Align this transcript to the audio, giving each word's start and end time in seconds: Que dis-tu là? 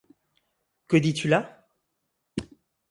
Que 0.87 0.97
dis-tu 0.97 1.27
là? 1.27 1.67